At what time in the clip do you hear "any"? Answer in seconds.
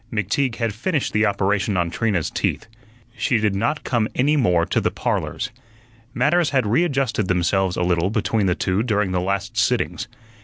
4.15-4.35